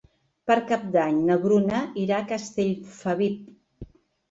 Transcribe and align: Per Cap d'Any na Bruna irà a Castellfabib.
Per 0.51 0.55
Cap 0.71 0.87
d'Any 0.95 1.19
na 1.27 1.37
Bruna 1.43 1.83
irà 2.05 2.17
a 2.23 2.27
Castellfabib. 2.33 3.89